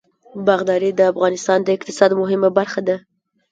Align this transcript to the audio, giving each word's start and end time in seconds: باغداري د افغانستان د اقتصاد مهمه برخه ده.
باغداري 0.47 0.91
د 0.95 1.01
افغانستان 1.11 1.59
د 1.63 1.67
اقتصاد 1.77 2.11
مهمه 2.21 2.49
برخه 2.57 2.81
ده. 2.87 2.95